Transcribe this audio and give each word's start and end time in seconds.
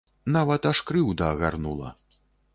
Нават 0.35 0.65
аж 0.71 0.81
крыўда 0.93 1.29
агарнула. 1.35 1.95